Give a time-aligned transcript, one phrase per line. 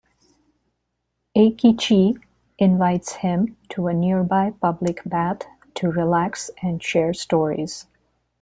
[1.37, 2.19] Eikichi
[2.57, 5.41] invites him to a nearby public bath
[5.75, 7.85] to relax and share stories.